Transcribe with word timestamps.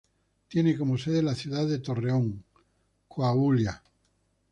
Tiene 0.47 0.75
como 0.75 0.97
sede 0.97 1.21
la 1.21 1.35
ciudad 1.35 1.67
de 1.67 1.77
Torreón, 1.77 2.43
Coahuila. 3.07 3.83